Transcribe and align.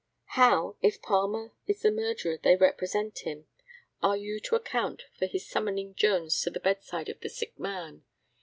How, 0.29 0.77
if 0.81 0.99
Palmer 0.99 1.53
is 1.67 1.83
the 1.83 1.91
murderer 1.91 2.35
they 2.41 2.55
represent 2.55 3.19
him, 3.19 3.45
are 4.01 4.17
you 4.17 4.39
to 4.39 4.55
account 4.55 5.03
for 5.19 5.27
his 5.27 5.47
summoning 5.47 5.93
Jones 5.93 6.41
to 6.41 6.49
the 6.49 6.59
bedside 6.59 7.07
of 7.07 7.19
the 7.19 7.29
sick 7.29 7.59
man? 7.59 8.03